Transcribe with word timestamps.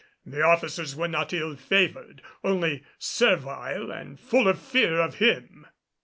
The 0.25 0.41
officers 0.41 0.95
were 0.95 1.07
not 1.07 1.31
ill 1.31 1.55
favored, 1.55 2.23
only 2.43 2.83
servile 2.97 3.91
and 3.91 4.19
full 4.19 4.47
of 4.47 4.57
fear 4.57 4.99
of 4.99 5.17
him. 5.19 5.67